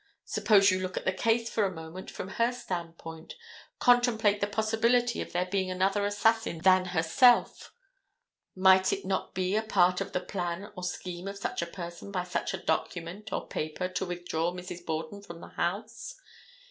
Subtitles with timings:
[0.25, 3.35] Suppose you look at the case for a moment from her standpoint,
[3.77, 7.71] contemplate the possibility of there being another assassin than herself,
[8.55, 12.11] might it not be a part of the plan or scheme of such a person
[12.11, 14.83] by such a document or paper to withdraw Mrs.
[14.87, 16.15] Borden from the house?